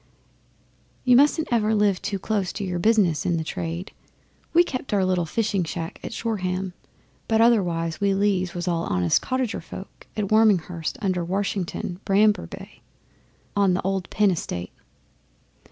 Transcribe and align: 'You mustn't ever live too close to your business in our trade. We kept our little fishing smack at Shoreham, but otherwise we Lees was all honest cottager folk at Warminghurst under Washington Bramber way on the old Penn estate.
'You 1.05 1.15
mustn't 1.15 1.49
ever 1.51 1.75
live 1.75 2.01
too 2.01 2.17
close 2.17 2.51
to 2.53 2.63
your 2.63 2.79
business 2.79 3.23
in 3.23 3.37
our 3.37 3.43
trade. 3.43 3.91
We 4.51 4.63
kept 4.63 4.95
our 4.95 5.05
little 5.05 5.27
fishing 5.27 5.63
smack 5.63 5.99
at 6.03 6.11
Shoreham, 6.11 6.73
but 7.27 7.39
otherwise 7.39 8.01
we 8.01 8.15
Lees 8.15 8.55
was 8.55 8.67
all 8.67 8.85
honest 8.85 9.21
cottager 9.21 9.61
folk 9.61 10.07
at 10.17 10.29
Warminghurst 10.31 10.97
under 11.03 11.23
Washington 11.23 11.99
Bramber 12.03 12.49
way 12.51 12.81
on 13.55 13.75
the 13.75 13.81
old 13.83 14.09
Penn 14.09 14.31
estate. 14.31 14.73